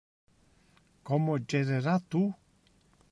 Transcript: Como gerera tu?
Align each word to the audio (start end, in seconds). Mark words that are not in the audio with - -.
Como 1.09 1.37
gerera 1.51 1.95
tu? 2.09 2.23